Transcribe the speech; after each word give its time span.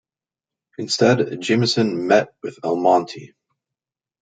Instead, 0.79 1.39
Jameson 1.41 2.07
met 2.07 2.33
with 2.41 2.57
Almonte. 2.63 3.33